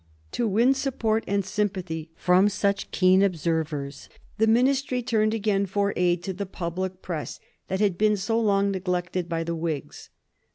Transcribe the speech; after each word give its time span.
To 0.31 0.47
win 0.47 0.73
support 0.73 1.23
and 1.27 1.45
sympathy 1.45 2.09
from 2.15 2.49
such 2.49 2.89
keen 2.89 3.21
observers, 3.21 4.09
the 4.39 4.47
Ministry 4.47 5.03
turned 5.03 5.35
again 5.35 5.67
for 5.67 5.93
aid 5.95 6.23
to 6.23 6.33
the 6.33 6.47
public 6.47 7.03
press 7.03 7.39
that 7.67 7.79
had 7.81 7.99
been 7.99 8.17
so 8.17 8.39
long 8.39 8.71
neglected 8.71 9.29
by 9.29 9.43
the 9.43 9.53
Whigs. 9.55 10.09